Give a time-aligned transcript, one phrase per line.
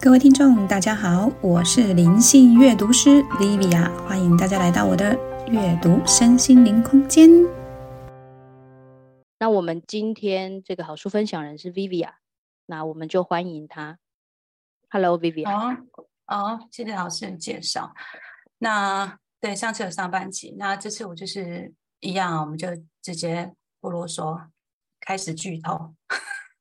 [0.00, 7.28] 各位听众，大家好，我是灵性阅读师 Livia，欢迎大家来到我的阅读身心灵空间。
[9.40, 12.12] 那我们今天这个好书分享人是 Vivia，
[12.66, 13.98] 那我们就欢迎她。
[14.88, 15.50] Hello，Vivia。
[15.50, 15.76] 好，
[16.26, 17.92] 好，谢谢老师的介绍。
[18.58, 22.68] 那对上次有上半集，那这次我就是一样，我们就
[23.02, 24.46] 直接不啰嗦，
[25.00, 25.92] 开始剧透。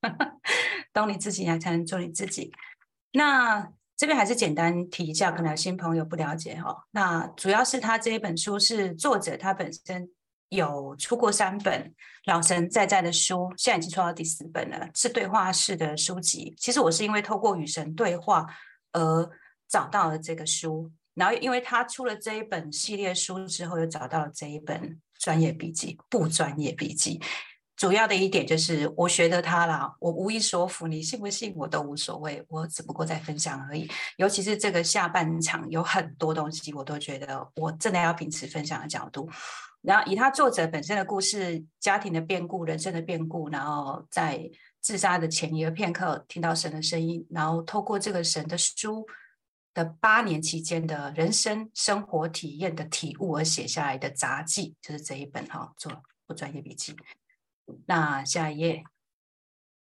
[0.94, 2.50] 懂你自己，才能做你自己。
[3.16, 6.84] 那这边还是简单提一下，可能有新朋友不了解哈。
[6.90, 10.06] 那主要是他这一本书是作者他本身
[10.50, 11.94] 有出过三本
[12.26, 16.54] 老神在在的书，现在已经出到第四本了，是对话式的书籍。
[16.58, 18.44] 其实我是因为透过与神对话
[18.92, 19.30] 而
[19.66, 27.18] 找到了这个书，然后因为他出了这一本系列书之后，又找到了这一本专业笔记，不专业笔记。
[27.76, 33.86] 主要的一点就是我学的他啦，我无意说服你，信不信我都无所谓，我只不过在分享而已。
[34.16, 39.28] 尤其是这个下半场有很多东西，我都觉得我真的要秉持分享的角度。
[39.82, 49.06] 然后以他作者本身的故事、家庭的变故、人生的变故，然后在自杀的前一个片刻听到神的声音，然后透过这个神的书
[49.74, 55.92] 的八年期间的人生生活体验的体悟而写下来的杂记，就是这一本哈，做
[56.26, 56.96] 不专业笔记。
[57.86, 58.84] 那下一页，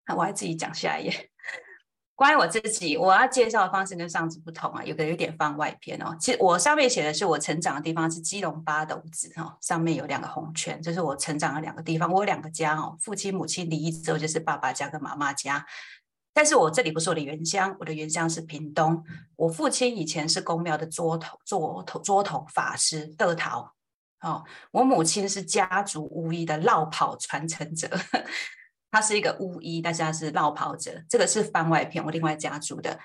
[0.07, 1.29] 那我还自己讲下一页。
[2.15, 6.15] 关于我自己，我要介绍的方式跟上次不同啊，有个有点番外篇哦。
[6.17, 12.09] 其实我上面写的是我成长的地方是基隆八斗子哈，上面有两个红圈，这是我成长的两个地方。
[12.09, 15.65] 我有两个家哦，父亲母亲离异之后就是爸爸家跟妈妈家。
[16.33, 19.03] 但是我这里不是我的原乡，我的原乡是屏东。
[19.35, 23.74] 我父亲以前是公庙的桌头桌头桌头法师德桃。
[24.25, 27.87] 哦，我母亲是家族巫医的绕跑传承者，
[28.89, 30.99] 她是一个巫医，大家是绕跑者。
[31.07, 32.99] 这个是番外篇，我另外家族的。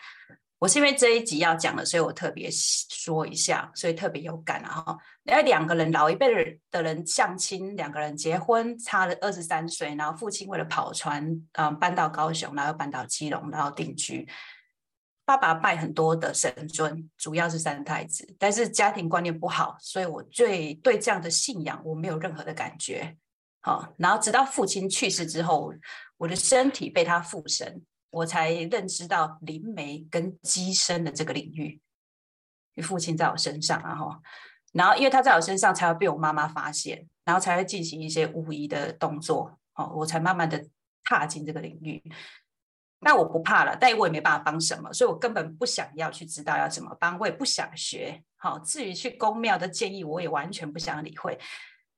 [0.58, 4.98] 我是因为这一集要讲的，所以我特别说一下，所以特别有感啊哈。
[5.24, 14.26] 那两个人老一辈的人相亲，两个人结婚差了二十三岁，然后父亲为了跑船，嗯，搬到高雄，然后搬到基隆，然后定居。
[15.36, 23.16] 爸爸拜很多的神尊，主要是三太子，但是家庭观念不好，所以我最对这样的信仰我没有任何的感觉。
[23.60, 25.72] 好，然后直到父亲去世之后，
[26.16, 27.80] 我的身体被他附身，
[28.10, 31.80] 我才认知到灵媒跟机身的这个领域。
[32.82, 34.20] 父亲在我身上啊哈，
[34.72, 39.56] 然后因为他在我身上，才会被我妈妈发现，然后才会进行一些巫医的动作。
[39.74, 40.66] 好，我才慢慢的
[41.04, 42.02] 踏进这个领域。
[43.02, 48.22] 那我不怕了，但我也没办法帮什么，所以我根本不想要去知道要怎么帮，我也不想学。
[48.36, 51.38] 好，至于去公庙的建议，我也完全不想理会。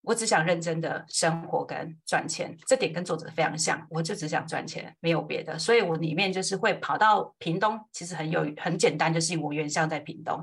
[0.02, 3.84] 我只想认真的生活跟赚钱，这点跟作者非常像。
[3.90, 5.58] 我就只想赚钱，没有别的。
[5.58, 10.40] 所以我里面就是会跑到屏东，其实很有很简单，就是我原乡在屏东，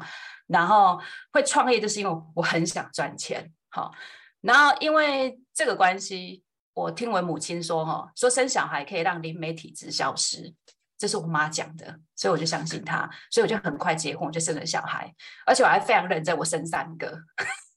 [0.47, 0.99] 然后
[1.31, 3.49] 会创业，就是因为我很想赚钱。
[3.69, 3.93] 好，
[4.41, 6.43] 然后因为这个关系。
[6.79, 10.53] 我听我母亲说，哈，说生小孩可以让灵媒体质消失，
[10.97, 15.13] 这是我妈讲的，所以我就相信她，所以我就很快结婚，我就生了小孩，
[15.45, 17.17] 而且我还非常认真，我生三个，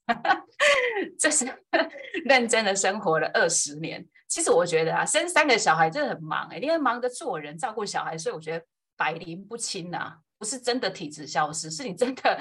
[1.19, 1.47] 这是
[2.25, 4.07] 认真的生活了二十年。
[4.29, 8.65] 其实我觉得啊，生三个小孩真的很忙哎，因为忙着做人、照顾小孩，所以我觉得
[8.97, 12.41] 百灵不侵呐，不是真的体质消失，是你真的。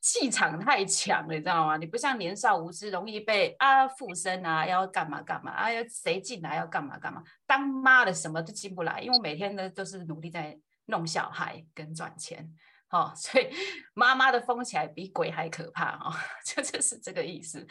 [0.00, 1.76] 气场太强了，你知道吗？
[1.76, 7.22] 你不像年少无知，容易被啊附身啊，要干嘛干嘛啊，要谁进来要干嘛干嘛。
[7.46, 12.50] 当妈的什么都进不来，因为每天呢都是努力在弄小孩跟赚钱，
[12.90, 13.48] 哦， 所以
[13.92, 16.12] 妈妈的疯起来比鬼还可怕哦，
[16.44, 17.66] 就就是这个意思。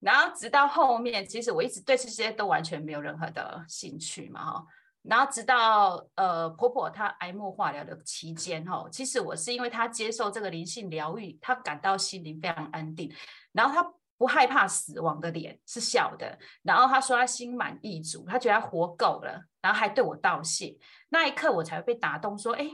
[0.00, 4.66] 然后直到后面，其实我一直对这些都完全没有任何的兴趣嘛，哈。
[5.06, 13.14] 然后直到呃婆婆她癌末化疗的期间哈，其实我是因为她接受这个灵性疗愈，她感到心灵非常安定，
[13.52, 20.78] 然后她不害怕死亡的脸是笑的，然后她说她心满意足，她觉得她活够了，然后还对我道谢，
[21.10, 22.70] 那一刻我才会被打动，说哎，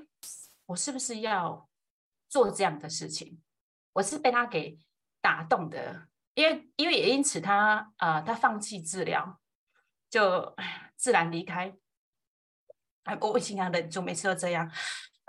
[0.67, 1.69] 我是不是要
[2.29, 3.41] 做这样的事情？
[3.95, 4.79] 我是被她给
[5.21, 9.41] 打动的，因为因为也因此她啊她放弃治疗，
[10.09, 10.55] 就
[10.97, 11.75] 自然离开。
[13.05, 14.71] 啊我尽量忍住，每次都这样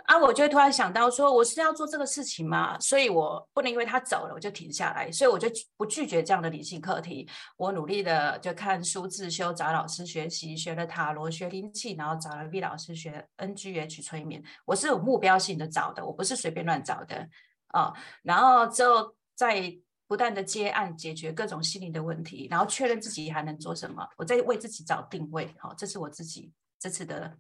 [0.06, 0.18] 啊！
[0.18, 5.48] 我就突然想到，说我是要做这个事情嘛，所以我不能因为他走了我就停下来，所以我就
[5.78, 7.30] 不拒绝这样的理性课题。
[7.56, 14.44] 我努力的就看书自修，找老师学习，学了塔罗，学灵气，然后找了 V 老师学 NGH 催眠。
[14.66, 17.30] 我是有目标性的找的，我不是随便乱找的
[17.68, 17.94] 啊。
[18.24, 19.74] 然后之后在
[20.08, 24.06] 不断的接案，解决各种心理的问题，然后确认自己还能做什么。
[24.18, 27.38] 我在为自己找定位，好，这是我自己这次的。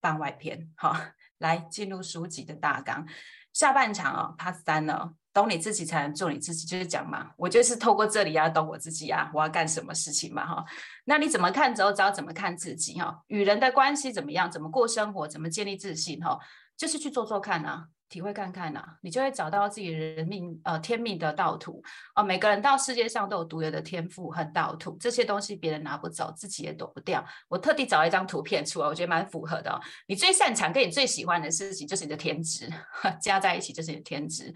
[0.00, 3.06] 番外篇，哈， 来进入书籍的大纲。
[3.52, 10.64] 下半场哦，Part 三呢，懂你自己才能做你自己，就是讲嘛，我就是透过这里要懂我自己啊，我要干什么事情嘛哈。
[11.04, 13.22] 那你怎么看之后，知道怎么看自己哈？
[13.26, 14.50] 与人的关系怎么样？
[14.50, 15.26] 怎么过生活？
[15.26, 16.38] 怎么建立自信哈？
[16.76, 17.88] 就是去做做看啊。
[18.10, 21.82] 体会看看呐，你就会找到自己人命呃天命的道途
[22.16, 22.22] 哦。
[22.22, 27.24] 每个人到世界上都有独有的天赋和道途，这些东西别人拿不走，自己也躲不掉。
[27.48, 29.80] 我特地找了一张图片出来，我觉得蛮符合的哦。
[30.08, 32.68] 你最擅长跟你最喜欢的事情，就是你的天职，
[33.22, 34.52] 加在一起就是你的天职。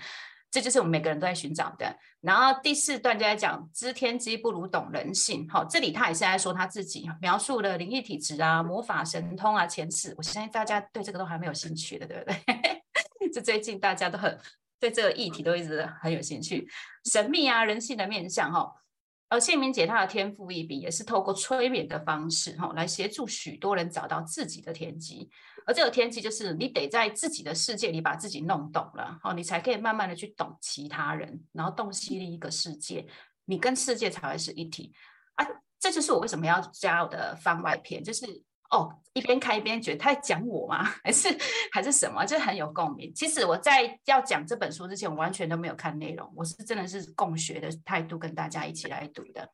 [0.51, 1.97] 这就是我们每个人都在寻找的。
[2.21, 5.49] 然后第四段就在讲知天机不如懂人性。
[5.49, 10.15] 好，这里他也是在说他自己描述了灵异体质啊、魔法神通啊、前世。
[10.17, 12.74] 我相信大家对这个都还没有兴趣的，对不对？
[13.35, 14.39] 这最近大家都很
[14.79, 16.69] 对这个议题都一直很有兴趣，
[17.11, 18.73] 神秘啊，人性的面相哈。
[19.29, 25.29] 而谢明姐她的天赋异禀，也是透过催眠的方式哈，来协助许多人找到自己的天机。
[25.67, 33.05] 而这个天机就是你得在自己的世界里把自己弄懂了哦，你才可以慢慢的去懂其他人，然后洞悉另一个世界，
[33.47, 34.93] 你跟世界才会是一体
[35.35, 35.45] 啊。
[35.81, 38.25] 这就是我为什么要加我的番外篇，就是。
[38.75, 40.83] 哦，一边看一边觉得他在讲我吗？
[41.05, 41.29] 还是
[41.73, 42.25] 还是什么？
[42.27, 43.13] 就很有共鸣。
[43.15, 49.49] 其实我在要讲这本书之前，我完全都没有看内容，我是真的是共学的态度跟大家一起来读的。